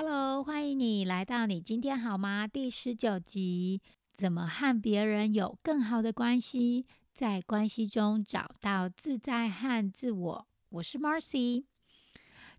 [0.00, 2.46] Hello，欢迎你来到你今天好吗？
[2.46, 3.82] 第十九集，
[4.14, 10.46] 怎么和别人有更好的关系，在关系中找到自在和自我。
[10.68, 11.64] 我是 Marcy。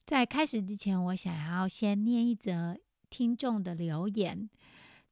[0.06, 2.78] 在开始之前，我想要先念一则
[3.10, 4.50] 听众的留言，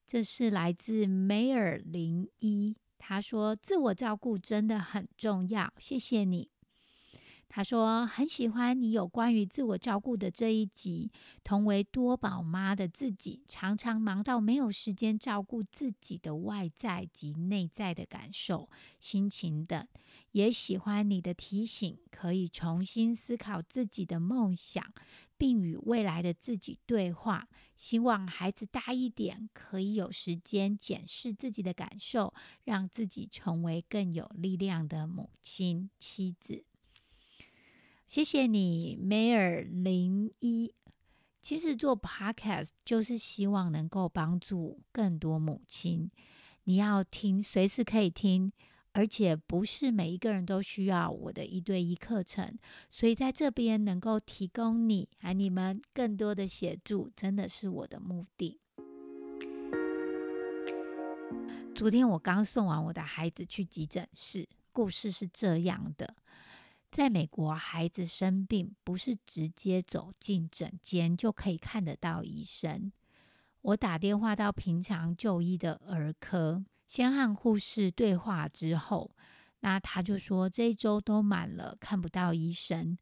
[0.05, 6.49] 这是来自梅尔零一，他说：“自我照顾真的很重要，谢谢你。”
[7.49, 11.09] 他说很喜欢你有关于自我照顾的这一集。
[11.43, 19.87] 同为多宝妈的自己，常常忙到没有时间照顾自己的外在及内在的感受、心情等。
[20.33, 24.93] 也喜欢你的提醒，可以重新思考自己的梦想，
[25.37, 27.47] 并与未来的自己对话。
[27.75, 32.33] 希望孩子大一点，可以有时间检视自己的感受，
[32.65, 36.65] 让自己成为更有力量的母亲、妻子。
[38.07, 40.73] 谢谢你，梅尔零一。
[41.41, 46.09] 其实做 podcast 就是希望能够帮助更多母亲。
[46.63, 48.53] 你要听，随时可以听，
[48.93, 52.57] 而且不是每一个人都需要我的一对一课程。
[52.89, 58.61] 所以在这边能够提供你还你们更多的协助，真的是我的目的。
[61.75, 66.15] 昨天我刚送完我的孩子去急诊室，故事是这样的。
[66.97, 72.91] 在美国，孩子生病不是直接走进诊间就可以看得到医生。
[73.61, 79.11] 我打电话到平常就医的儿科，先和护士对话之后，
[79.59, 82.97] 那他就说这一周都满了，看不到医生。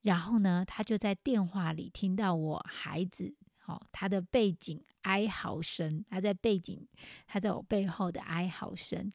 [0.00, 3.34] 然后呢，他就在电话里听到我孩子，
[3.66, 6.88] 哦，他的背景哀嚎声，他在背景，
[7.26, 9.12] 他在我背后的哀嚎声，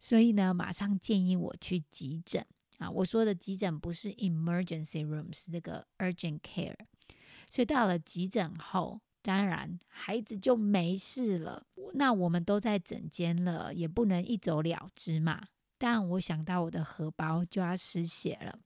[0.00, 2.42] 所以呢，马上建议我去急诊。
[2.78, 6.76] 啊，我说的急诊不是 emergency room，是这个 urgent care。
[7.48, 11.66] 所以到了急诊后，当然孩子就没事了。
[11.94, 15.48] 那我们都在诊间了，也不能一走了之嘛。
[15.78, 18.58] 但我想到我的荷包就要失血了，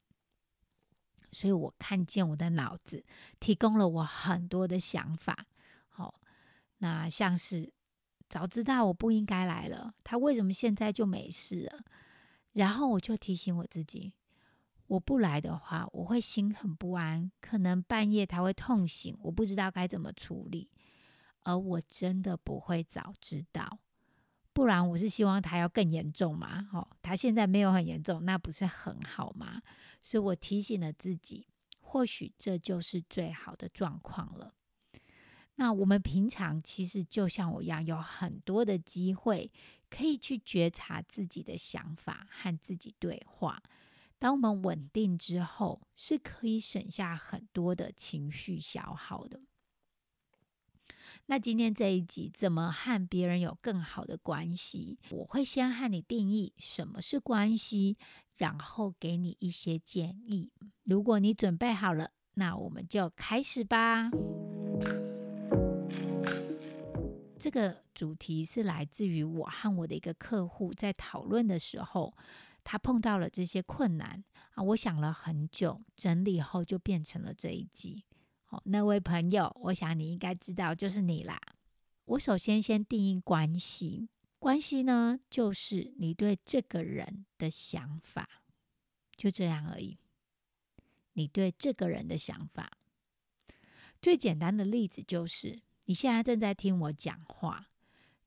[1.32, 3.04] 所以我看见我的脑子
[3.38, 5.46] 提供了我很多的想法。
[5.88, 6.20] 好，
[6.78, 7.72] 那像是
[8.28, 11.84] 早知道我不应该来了，他为什么现在就没事了？
[12.52, 14.12] 然后我就提醒我自己，
[14.88, 20.68] 我不来的话，我会心很不安，可能半夜他会痛醒，我不知道该怎么处理。
[21.42, 23.78] 而我真的不会早知道，
[24.52, 26.68] 不然我是希望他要更严重嘛？
[26.72, 29.62] 哦，他现在没有很严重，那不是很好吗？
[30.02, 31.46] 所以我提醒了自己，
[31.80, 34.52] 或许这就是最好的状况了。
[35.54, 39.50] 那我们平常其实就像我一样，有很多的机会。
[39.90, 43.62] 可以去觉察自己的想法和自己对话。
[44.18, 49.40] 当我们稳定之后，是可以省下很多的情绪消耗的。
[51.26, 54.98] 那今天这一集怎么和别人有更好的关系？
[55.10, 57.96] 我会先和你定义什么是关系，
[58.36, 60.52] 然后给你一些建议。
[60.84, 64.10] 如果你准备好了，那我们就开始吧。
[67.40, 72.14] 这个主题是来自于我和我的一个客户在讨论的时候，
[72.62, 74.62] 他碰到了这些困难啊。
[74.62, 78.04] 我想了很久，整理后就变成了这一集。
[78.44, 81.40] 好，那位朋友，我想你应该知道，就是你啦。
[82.04, 88.28] 我首先先定义关系，关系呢，就是你对这个人的想法，
[89.16, 89.96] 就这样而已。
[91.14, 92.70] 你对这个人的想法，
[94.02, 95.62] 最简单的例子就是。
[95.84, 97.66] 你现在正在听我讲话，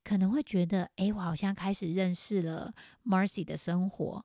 [0.02, 2.74] 可能会觉得，哎，我好像开始认识了
[3.04, 4.24] Marcy 的生活，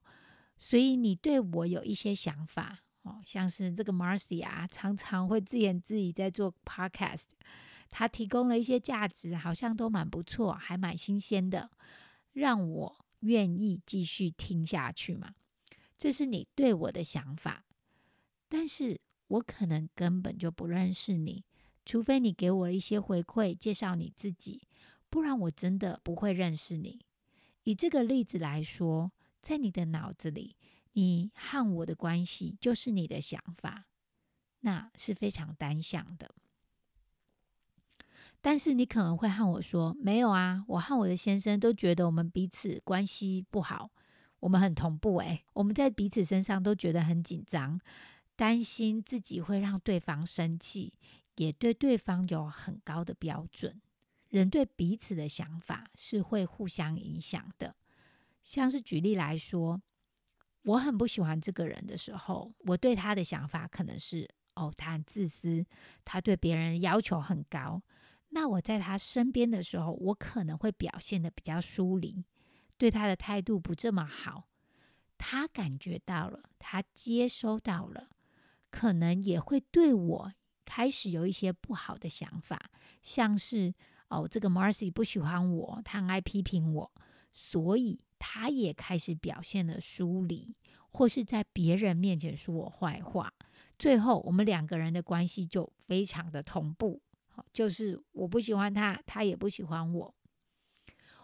[0.57, 7.27] 所以你对我有一些想法哦，像是这个 Marcy 啊，常常会自言自语在做 Podcast，
[7.89, 11.69] 他提供了一些价值，好像都蛮不错，还蛮新鲜的，
[12.33, 15.33] 让我愿意继续听下去嘛。
[15.97, 17.63] 这是你对我的想法，
[18.49, 21.45] 但是我可能根本就不认识你。
[21.89, 24.61] 除非你给我一些回馈，介绍你自己，
[25.09, 27.03] 不然我真的不会认识你。
[27.63, 30.55] 以这个例子来说，在你的脑子里，
[30.93, 33.87] 你和我的关系就是你的想法，
[34.59, 36.29] 那是非常单向的。
[38.39, 43.89] 但是你可能会和我说：“没有啊，我和我的先生都觉得我们彼此关系不好，
[44.41, 45.17] 我们很同步。
[45.21, 47.81] 诶，我们在彼此身上都觉得很紧张，
[48.35, 50.93] 担心自己会让对方生气，
[51.39, 53.81] 也对对方有很高的标准。
[54.27, 57.73] 人对彼此的想法是会互相影响的。
[58.43, 59.81] 像是举例来说，
[60.63, 65.65] 我很不喜欢这个人的时候，我对他的想法可能是：哦，他很自私，
[66.03, 67.81] 他对别人要求很高。”
[68.31, 72.25] 那我在他身边的时候，我可能会表现的比较疏离，
[72.77, 74.49] 对他的态度不这么好。
[75.17, 78.09] 他感觉到了，他接收到了，
[78.69, 80.33] 可能也会对我
[80.69, 82.69] 开始有一些不好的想法，
[83.01, 83.73] 像是
[84.09, 86.91] 哦，这个 Marcy 不喜欢我，他很爱批评我，
[87.33, 90.55] 所以他也开始表现了疏离，
[90.91, 93.33] 或是在别人面前说我坏话。
[93.79, 97.01] 最后，我们两个人的关系就非常的同步。
[97.51, 100.15] 就是我不喜欢他，他也不喜欢我。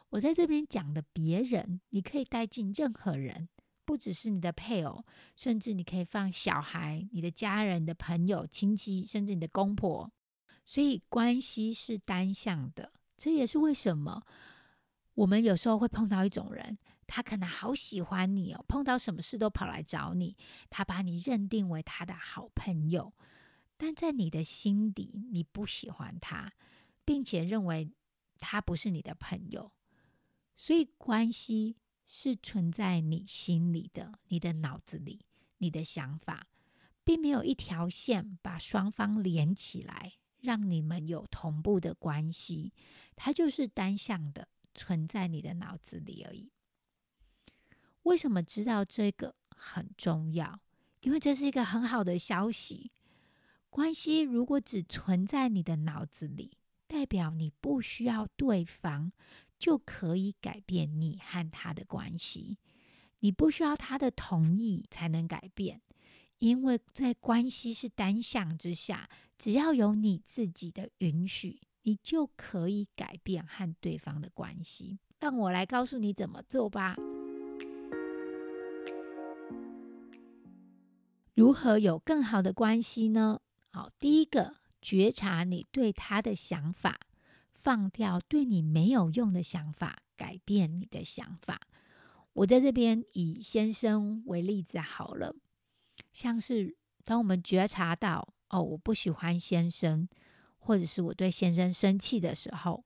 [0.10, 3.48] 我在这边讲的别人，你可以带进任何人，
[3.86, 5.06] 不只是你的配偶，
[5.36, 10.12] 甚至你可以放小孩、你的家人、你的朋友、亲戚，甚至你的公婆。
[10.66, 14.24] 所以关系是单向的，这也是为什么
[15.14, 20.36] 我们有时候会碰到一种人，他可能好喜欢你哦，碰到什么事都跑来找你，
[20.70, 23.14] 他把你认定为他的好朋友。
[23.78, 26.52] 但在你的心底，你不喜欢他，
[27.04, 27.92] 并且认为
[28.40, 29.72] 他不是你的朋友，
[30.56, 35.26] 所以关系是存在你心里的，你的脑子里，
[35.58, 36.48] 你的想法，
[37.04, 42.72] 并没有一条线把双方连起来，让你们有同步的关系，
[43.16, 46.52] 它就是单向的存在你的脑子里而已。
[48.04, 50.60] 为什么知道这个很重要？
[51.02, 52.92] 因为这是一个很好的消息。
[53.70, 59.12] 关系如果只存在你的脑子里，代表你不需要对方
[59.58, 62.58] 就可以改变你和他的关系。
[63.20, 65.82] 你不需要他的同意才能改变，
[66.40, 75.00] 因为在关系是单向之下，只要有你自己的允许，你就可以改变和对方的关系。
[75.20, 76.96] 让我来告诉你怎么做吧。
[81.34, 83.40] 如何有更好的关系呢？
[83.72, 87.00] 好，第一个觉察你对他的想法，
[87.66, 91.60] 放掉对你没有用的想法，改变你的想法。
[92.34, 95.36] 我在这边以先生为例子好了，
[96.14, 100.08] 像是当我们觉察到哦，我不喜欢先生，
[100.60, 102.86] 或者是我对先生生气的时候，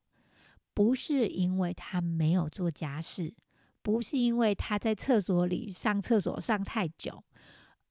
[0.74, 3.36] 不是因为他没有做家事，
[3.82, 7.22] 不是因为他在厕所里上厕所上太久，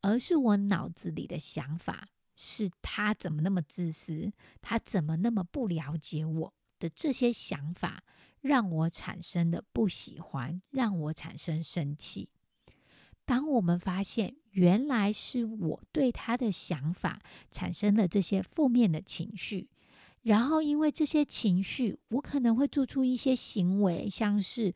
[0.01, 2.09] 而是我脑子里的想法。
[2.41, 4.33] 是他怎么那么自私？
[4.63, 8.03] 他怎么那么不了解我的这些想法，
[8.41, 12.29] 让我产生的不喜欢，让我产生生气。
[13.25, 17.21] 当我们发现原来是我对他的想法
[17.51, 19.69] 产生了这些负面的情绪，
[20.23, 24.75] 然后因为这些情绪，我可能会做出一些行为，像是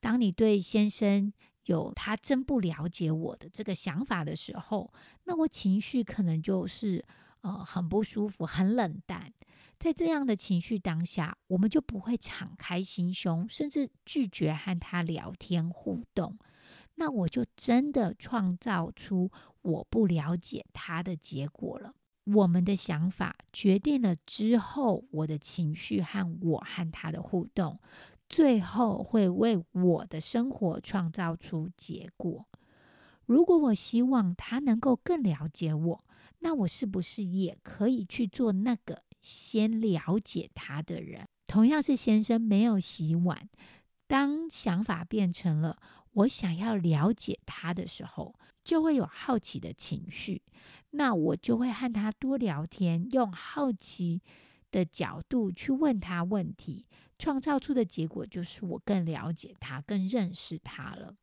[0.00, 1.32] 当你对先生。
[1.66, 4.92] 有他真不了解我的这个想法的时候，
[5.24, 7.02] 那我情绪可能就是
[7.40, 9.32] 呃很不舒服、很冷淡。
[9.78, 16.38] 在这样的情绪当下，我们就不会敞开心胸，甚至拒绝和他聊天互动。
[16.94, 19.30] 那我就真的创造出
[19.62, 21.94] 我不了解他的结果了。
[22.24, 27.78] 我们的想法决定了之后我的情绪和我和他的互动。
[28.26, 32.46] 最后会为我的生活创造出结果。
[33.26, 36.04] 如果我希望他能够更了解我，
[36.38, 41.26] 那我是不是也可以去做那个先了解他的人？
[41.46, 43.48] 同样是先生没有洗碗，
[44.06, 45.80] 当想法变成了
[46.12, 50.42] 我想要了解他的时候，就会有好奇的情绪。
[50.90, 54.20] 那我就会和他多聊天，用好奇。
[54.70, 56.84] 的角度去问他问题，
[57.16, 61.14] 创造出的结果就是我更了解他，更认识他了。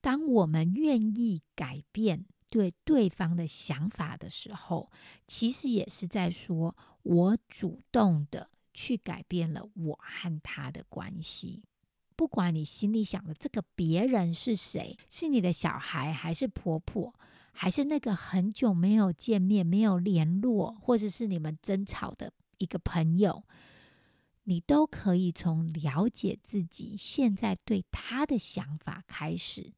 [0.00, 4.90] 当我们愿意改变对对方的想法的时候，
[5.26, 11.64] 其实也是在说，我主动的去改变了我和他的关系。
[12.16, 17.14] 不管你心里想的这个别人是谁，是你的小孩还是婆婆。
[17.52, 23.44] 还是那个很久没有见面、没有联络，或者是你们争吵的一个朋友，
[24.44, 29.74] 你都可以从了解自己现在对他的想法开始。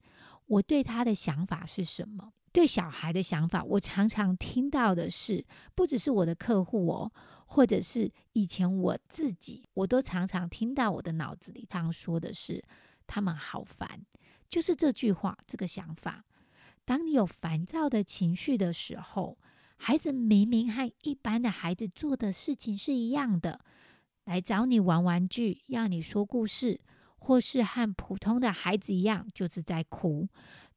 [0.47, 2.35] 我对他的想法是什么？
[2.53, 5.45] 对小孩的想法，我常常听到的是，
[5.75, 7.11] 不只是我的客户哦，
[7.47, 12.63] 或者是以前我自己，我都常常听到我的脑子里常说的是
[13.09, 14.05] “他们好烦”，
[14.51, 16.25] 就是这句话，这个想法。
[16.85, 19.39] 当你有烦躁的情绪的时候，
[19.79, 23.61] 孩子明明和一般的孩子做的事情是一样的，
[24.25, 26.81] 来找你玩玩具，要你说故事，
[27.19, 30.29] 或是和普通的孩子一样，就是在哭。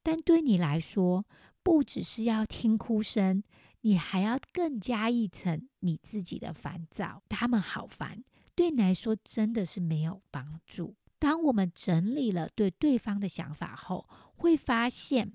[0.02, 1.26] 但对你来说，
[1.66, 3.42] 不只是要听哭声，
[3.80, 7.24] 你还要更加一层你自己的烦躁。
[7.28, 8.22] 他们好烦，
[8.54, 10.94] 对你来说真的是没有帮助。
[11.18, 15.32] 当我们整理了对对方的想法后，会发现。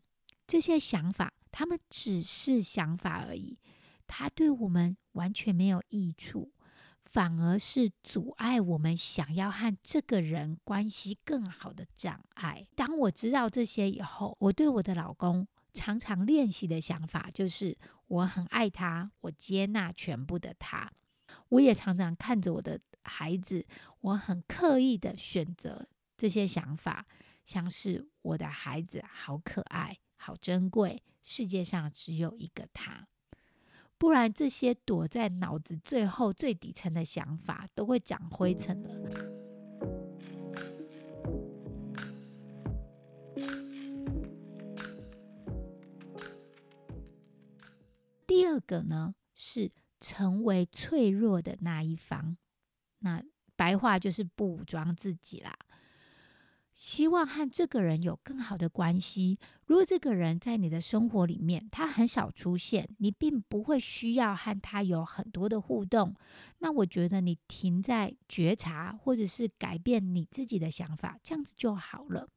[0.48, 3.60] 这些想法，他们只是想法而已，
[4.08, 6.54] 它对我们完全没有益处，
[7.04, 12.66] 反而是阻碍我们想要和这个人关系更好的障碍。
[12.74, 20.92] 当我知道这些以后，我对我的老公常常练习的想法就是：我很爱他，我接纳全部的他。
[21.50, 23.66] 我也常常看着我的孩子，
[24.02, 25.88] 我很刻意的选择
[26.18, 27.06] 这些想法，
[27.46, 29.98] 像是我的孩子好可爱。
[30.24, 33.08] 好珍贵，世界上只有一个他，
[33.98, 38.90] 不然这些躲在脑子最后最底层的想法都会长灰尘了。
[48.52, 52.36] 二个呢，是成为脆弱的那一方，
[53.00, 53.24] 那
[53.56, 55.58] 白话就是不武装自己啦。
[56.74, 59.38] 希望和这个人有更好的关系。
[59.66, 66.16] 如果这个人在你的生活里面，他很少出现，你并不会需要和他有很多的互动。
[66.60, 72.30] 那我觉得你停在觉察，或者是改变你自己的想法，这样子就好了。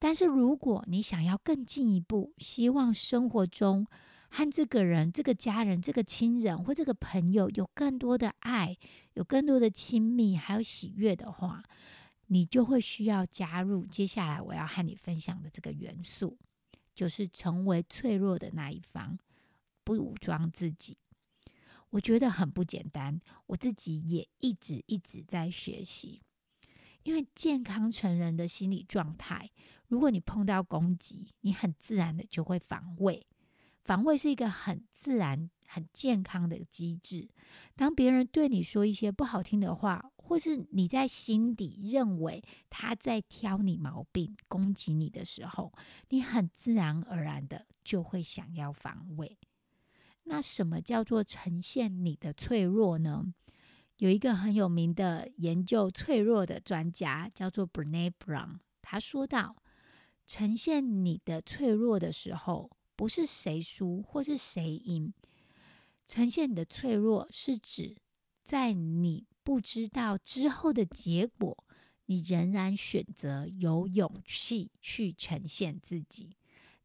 [0.00, 3.86] 但是如果你想要更进一步，希望生活中
[4.30, 8.76] 和这个人、这个家人、这个亲人或这个朋友有更多的爱，
[9.14, 11.62] 有更多的亲密，还有喜悦的话。
[12.30, 16.36] 你就会需要加入接下来我要和你分享的这个元素，
[16.94, 19.18] 就是成为脆弱的那一方，
[19.82, 20.98] 不武装自己。
[21.88, 26.20] 我觉得很不简单，我自己也一直一直在学习。
[27.02, 29.50] 因为健康成人的心理状态，
[29.86, 33.26] 如果你碰到攻击，你很自然的就会防卫。
[33.88, 37.26] 防卫是一个很自然、很健康的机制。
[37.74, 45.72] 当别人对你说一些不好听的话，或是你在心底认为他在挑你毛病、攻击你的时候，
[46.10, 49.38] 你很自然而然的就会想要防卫。
[50.24, 53.32] 那什么叫做呈现你的脆弱呢？
[53.96, 59.56] 有一个很有名的研究脆弱的专家叫做 Brene Brown，他说到：
[60.26, 62.70] 呈现你的脆弱的时候。
[62.98, 65.14] 不是谁输或是谁赢，
[66.04, 67.96] 呈现你的脆弱是指
[68.42, 71.64] 在你不知道之后的结果，
[72.06, 76.34] 你仍然选择有勇气去呈现自己。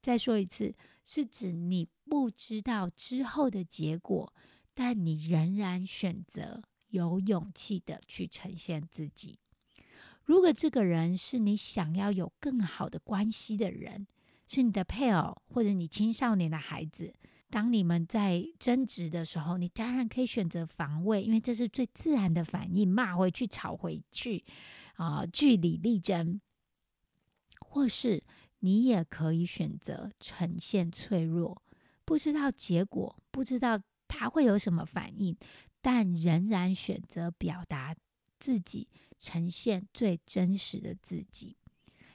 [0.03, 4.32] 再说一次，是指你不知道之后的结果，
[4.75, 9.39] 但你仍然选择有勇气的去呈现自己。
[10.24, 14.05] 如果这个人是你想要有更好的关系的人。
[14.53, 17.13] 是你的配偶或者你青少年的孩子，
[17.50, 24.43] 当你们在争执的时候，你当然可以选择防卫，因为这是最自然的反应，骂回去、吵回去，
[24.95, 26.39] 啊，据理力争。
[27.60, 28.24] 或是
[28.60, 31.63] 你也可以选择呈现脆弱，
[32.05, 35.36] 不知道结果，不知道他会有什么反应，
[35.81, 37.95] 但仍然选择表达
[38.39, 41.57] 自己，呈现最真实的自己。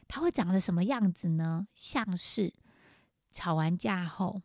[0.08, 1.68] 它会长得什么样子呢？
[1.74, 2.54] 像是
[3.30, 4.42] 吵完架后，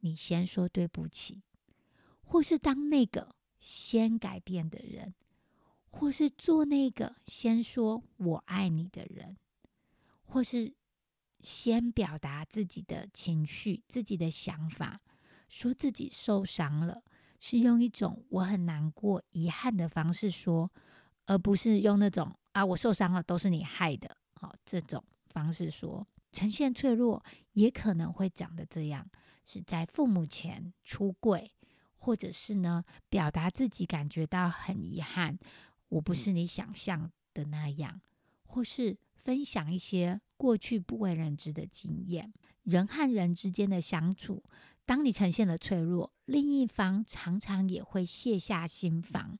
[0.00, 1.42] 你先说对不起，
[2.22, 5.14] 或是当那个先改变的人，
[5.90, 9.36] 或是做那个先说我爱你的人，
[10.24, 10.74] 或是
[11.42, 15.02] 先表达自己的情绪、自己的想法，
[15.48, 17.02] 说自己受伤了，
[17.38, 20.72] 是用一种我很难过、遗憾的方式说，
[21.26, 24.16] 而不是用那种啊我受伤了都是你害的。
[24.42, 29.08] 好，这种方式说呈现脆弱，也可能会长得这样：
[29.44, 31.52] 是在父母前出柜，
[31.96, 35.38] 或者是呢，表达自己感觉到很遗憾，
[35.90, 38.00] 我不是你想象的那样，
[38.42, 42.32] 或是分享一些过去不为人知的经验。
[42.64, 44.42] 人和人之间的相处，
[44.84, 49.38] 当你呈现了脆弱，另一方常常也会卸下心防。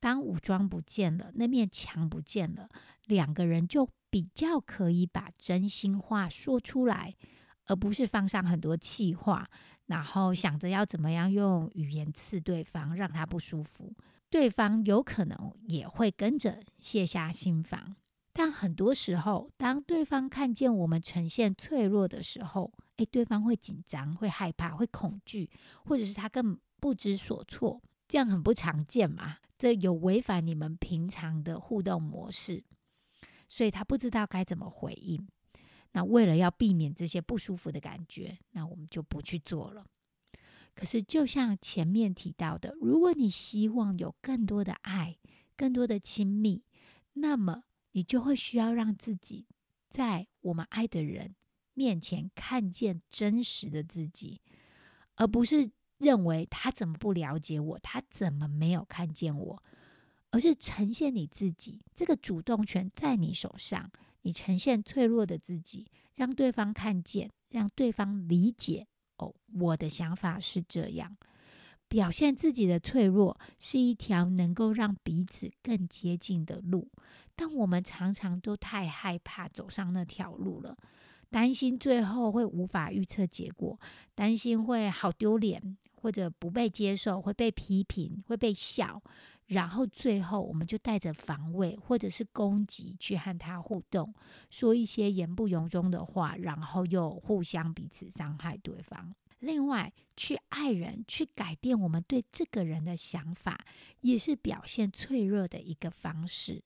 [0.00, 2.68] 当武装不见了，那面墙不见了，
[3.06, 3.88] 两个人就。
[4.12, 7.16] 比较可以把真心话说出来，
[7.64, 9.48] 而不是放上很多气话，
[9.86, 13.96] 然后想着要怎么样用语言刺对方，让他不舒服。
[14.28, 17.96] 对方有可能也会跟着卸下心防。
[18.34, 25.48] 但很多时候，当对方看见我们呈现脆弱的时候，诶，对方会紧张、会害怕、会恐惧，
[25.86, 27.80] 或者是他更不知所措。
[28.08, 29.36] 这样很不常见嘛？
[29.56, 32.62] 这有违反你们平常的互动模式，
[33.52, 35.28] 所以他不知道该怎么回应。
[35.92, 39.84] 那为了要避免这些不舒服的感觉，那我们就不去做了。
[40.74, 45.18] 可是，就像前面提到的，如果你希望有更多的爱、
[45.54, 46.64] 更多的亲密，
[47.12, 49.46] 那么你就会需要让自己
[49.90, 51.34] 在我们爱的人
[51.74, 54.40] 面前看见真实的自己，
[55.16, 59.62] 而不是认为他怎么不了解我，他怎么没有看见我，
[60.32, 63.90] 而是呈现你自己，这个主动权在你手上。
[64.24, 68.86] 你呈现脆弱的自己，让对方看见，让对方理解。
[69.16, 71.16] 哦，我的想法是这样。
[71.88, 76.88] 表现自己的脆弱是一条能够让彼此更接近的路，
[77.34, 80.76] 但我们常常都太害怕走上那条路了，
[81.28, 83.78] 担心最后会无法预测结果，
[84.14, 89.02] 担心会好丢脸，或者不被接受，会被批评，会被笑。
[89.52, 94.12] 然后最后，我们就带着防卫或者是攻击去和他互动，
[94.48, 99.14] 说一些言不由衷的话，然后又互相彼此伤害对方。
[99.40, 103.62] 另外，去爱人，去改变我们对这个人的想法，
[104.00, 106.62] 也是表现脆弱的一个方式。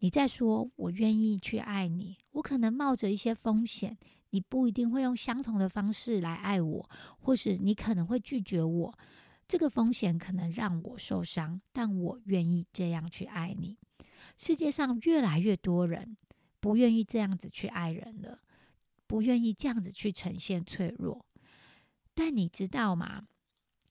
[0.00, 3.96] 你在说“我愿意去爱你”，我可能冒着一些风险，
[4.30, 6.90] 你不一定会用相同的方式来爱我，
[7.20, 8.98] 或是你可能会拒绝我。
[9.52, 13.76] 这个风险可能让我受伤，但我愿意这样去爱你。
[14.38, 16.16] 世界上越来越多人
[16.58, 18.40] 不愿意这样子去爱人了，
[19.06, 21.26] 不愿意这样子去呈现脆弱。
[22.14, 23.28] 但你知道吗？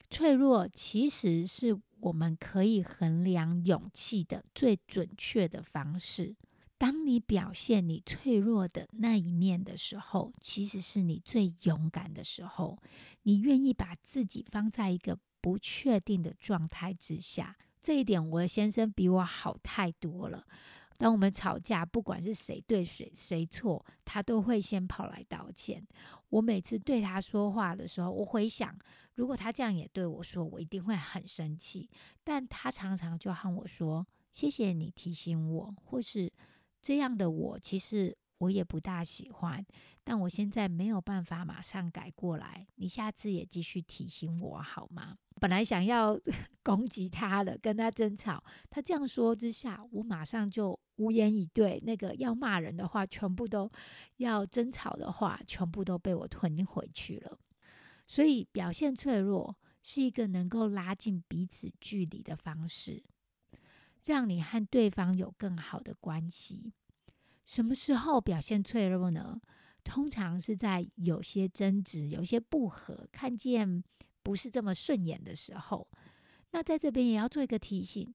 [0.10, 6.36] 脆弱其实是我们可以衡量勇气的最准确的方式。
[6.80, 12.80] 当你表现你脆弱的那一面的时候，其实是你最勇敢的时候。
[13.21, 20.45] 你愿意把自己放在一个不确定的状态之下，这一点我的先生比我好太多了。
[20.97, 25.86] 当我们吵架，不管是谁对谁谁错，他都会先跑来道歉。
[26.30, 28.77] 我每次对他说话的时候，我回想，
[29.15, 31.89] 如果他这样也对我说，我一定会很生气。
[32.23, 36.32] 但他常常就和我说：“谢谢你提醒我，或是
[36.82, 39.63] 这样的我，其实。”我也不大喜欢，
[40.04, 42.65] 但我现在没有办法马上改过来。
[42.73, 45.15] 你下次也继续提醒我好吗？
[45.41, 46.19] 本来想要
[46.62, 51.82] 攻击他的，跟他争吵，他这样说之下，我马上就无言以对。
[51.84, 53.69] 那个要骂人的话，全部都
[54.17, 57.39] 要争吵的话，全部都被我吞回去了。
[58.08, 63.04] 所以，表现脆弱是一个能够拉近彼此距离的方式，
[64.06, 66.71] 让你和对方有更好的关系。
[67.43, 69.41] 什么时候表现脆弱呢？
[69.84, 73.84] 通常是在有些争执、有些不和、看见
[74.23, 75.88] 不是这么顺眼的时候。
[76.51, 78.13] 那在这边也要做一个提醒：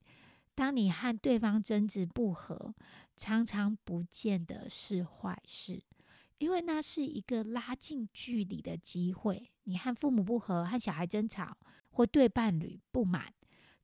[0.55, 2.75] 当你和对方争执不和，
[3.17, 5.83] 常常不见得是坏事，
[6.39, 9.51] 因为那是一个拉近距离的机会。
[9.65, 11.57] 你和父母不和，和小孩争吵，
[11.91, 13.33] 或对伴侣不满。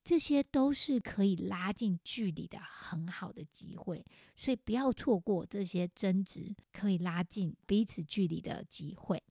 [0.04, 4.04] 这些都是可以拉近距离的很好的机会，
[4.36, 9.22] 所以不要错过这些争执可以拉近彼此距离的机会。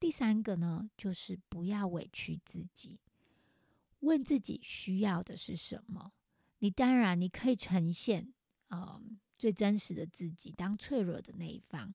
[0.00, 2.98] 第三个呢，就是不要委屈自己，
[4.00, 6.10] 问自己需要的是什么。
[6.60, 8.32] 你当然你可以呈现
[8.68, 9.00] 呃
[9.36, 11.92] 最真实的自己，当脆弱的那一方，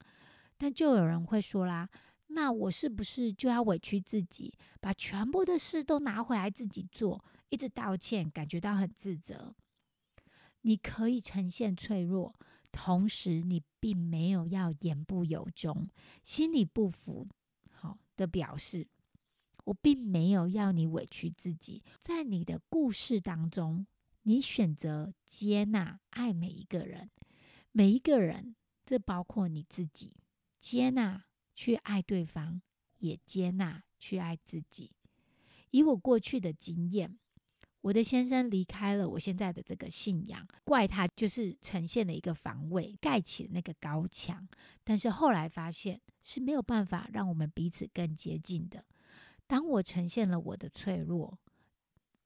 [0.55, 1.89] 但就有人会说啦，
[2.27, 7.25] 那我是不是就要委屈自己，把全部的事都拿回来自己做？
[7.49, 9.55] 一直道歉，感觉到很自责。
[10.61, 12.35] 你可以呈现脆弱，
[12.71, 15.89] 同时你并没有要言不由衷、
[16.23, 17.27] 心里不服，
[18.15, 18.87] 的表示。
[19.65, 21.81] 我并没有要你委屈自己。
[22.01, 23.87] 在你的故事当中，
[24.21, 27.09] 你选择接纳、爱每一个人，
[27.71, 30.17] 每一个人，这包括你自己，
[30.59, 31.25] 接纳
[31.55, 32.61] 去爱对方，
[32.99, 34.91] 也接纳去爱自己。
[35.71, 37.17] 以我过去的经验。
[37.85, 44.47] 我的先生离开了我现在的这个信仰，怪他就是呈现了一个防卫，盖起了那个高墙。
[44.83, 48.83] 但是后来发现是没有办法让我们彼此更接近的。
[49.45, 51.37] 当我呈现了我的脆弱，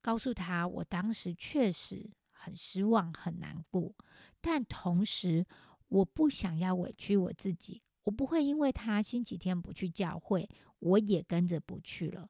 [0.01, 3.93] 告诉他我当时确实很失望、很难过，
[4.39, 5.45] 但同时
[5.89, 10.47] 我不想要委屈我自己，我不会因为他星期天不去教会，
[10.79, 12.29] 我也跟着不去了，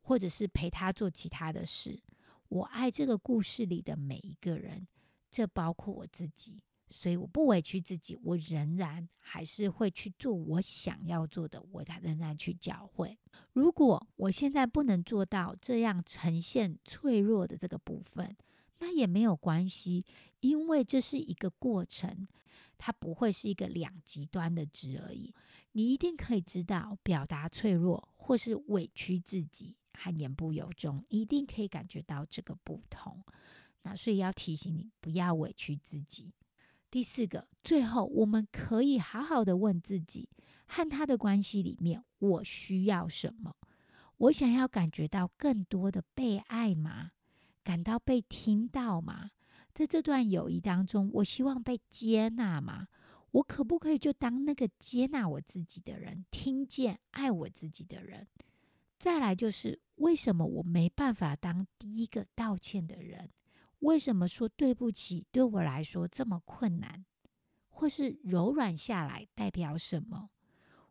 [0.00, 2.00] 或者是陪他做其他的事。
[2.52, 4.86] 我爱这个故事里的每一个人，
[5.30, 6.62] 这包括我自己。
[6.90, 13.18] 所以我不委屈自己，我仍然还是会去做我想要做的，我仍然去教会。
[13.54, 18.36] 如果我现在不能做到这样呈现脆弱的这个部分，
[18.80, 20.04] 那也没有关系，
[20.40, 22.28] 因为这是一个过程，
[22.76, 25.34] 它不会是一个两极端的值而已。
[25.72, 33.22] 你一定可以知道，表达脆弱或是委屈自己和言不由衷，一定可以感觉到这个不同。
[33.82, 36.32] 那所以要提醒你，不要委屈自己。
[36.90, 40.28] 第四个，最后我们可以好好的问自己：
[40.66, 43.54] 和他的关系里面，我需要什么？
[44.16, 47.12] 我想要感觉到更多的被爱吗？
[47.62, 49.30] 感到被听到吗？
[49.72, 52.88] 在这段友谊当中，我希望被接纳吗？
[53.30, 58.28] 我可不可以就当那个接纳我自己的人，听见爱我自己的人？
[59.02, 63.28] 再来就是，为什么我没办法当第一个道歉的人？
[63.80, 67.04] 为什么说对不起对我来说这么困难？
[67.68, 70.30] 或是柔软下来代表什么？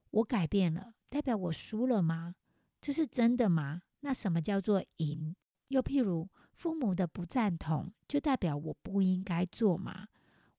[0.10, 2.36] 我改变了，代表我输了吗？
[2.82, 3.84] 这是真的吗？
[4.02, 5.34] 那什么叫做赢？
[5.70, 10.10] 又譬如父母的不赞同，就代表我不应该做吗？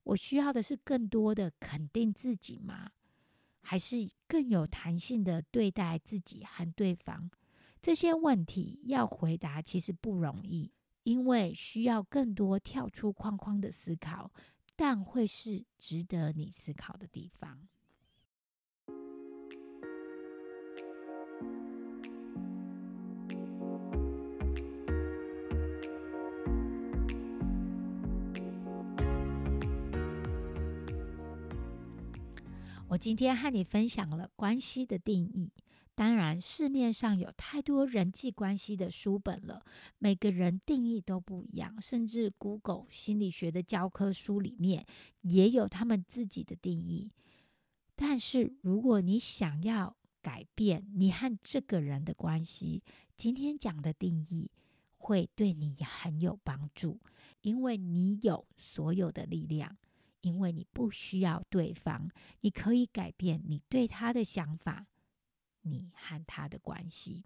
[0.04, 2.92] 我需要的是更多的肯定自己吗？
[3.60, 7.30] 还是更有弹性的对待自己和对方？
[7.82, 10.70] 这些问题要回答，其实不容易。
[11.02, 14.30] 因为需要更多跳出框框的思考，
[14.76, 17.66] 但会是值得你思考的地方。
[32.86, 35.50] 我今天和你分享了关系的定义。
[35.94, 39.62] 当然，市面上有太多人际关系的书本了，
[39.98, 44.86] 每个人定义都不一样，甚至 Google 心理学的教科书里面
[45.20, 47.10] 也有他们自己的定义。
[47.94, 52.82] 但是，如果你想要改变你和这个人的关系，
[53.16, 54.50] 今天讲的定义
[54.96, 57.00] 会对你很有帮助，
[57.42, 59.76] 因为你有所有的力量，
[60.22, 62.08] 因为你不需要对方，
[62.40, 64.86] 你可以改变你对他的想法。
[65.62, 67.24] 你和他的关系。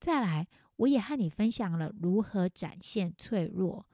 [0.00, 3.86] 再来，我也和你分享了如何展现脆弱，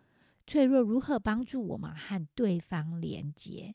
[0.47, 3.75] 脆弱如何帮助我们和对方连接。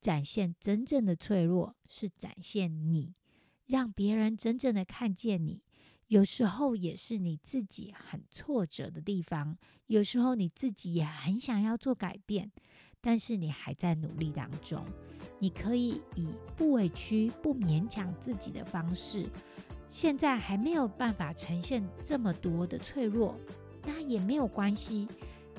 [0.00, 3.14] 展现真正的脆弱，是展现你，
[3.66, 5.62] 让别人真正的看见你。
[6.06, 12.50] 有时候也是你自己很挫折的地方，有时候你自己也很想要做改变，
[13.00, 14.84] 但是你还在努力当中。
[15.40, 19.24] 你可以以不委屈、不勉强自己的方式，
[19.88, 23.36] 现在还没有办法呈现这么多的脆弱，
[23.84, 25.06] 那也没有关系，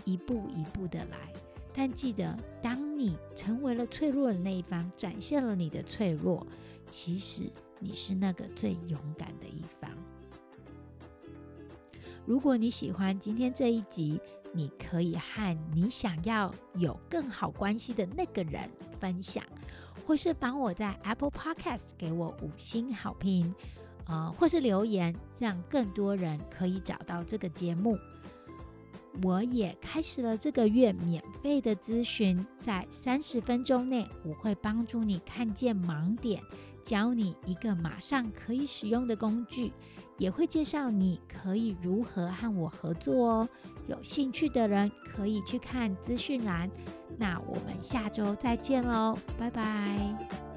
[0.04, 1.34] 一步一步的来。
[1.73, 6.45] 但记得，当你成为了脆弱的那一方，展现了你的脆弱，
[6.89, 7.43] 其实
[7.80, 9.89] 你是那个最勇敢的一方。
[12.25, 14.19] 如果你喜欢今天这一集，
[14.53, 19.43] 你可以和你想要有更好关系的那个人分享。
[20.05, 23.53] 或是帮我在 Apple Podcast 给我五星好评，
[24.07, 27.95] 呃，或是留言，让更多人可以找到这个节目。
[29.21, 36.41] 我也开始了这个月免费的咨询，在三十分钟内，我会帮助你看见盲点，
[36.89, 39.71] 教你一个马上可以使用的工具，
[40.17, 43.49] 也会介绍你可以如何和我合作哦。
[43.88, 46.67] 有兴趣的人可以去看资讯栏。
[47.15, 50.48] 那我们下周再见喽，拜拜。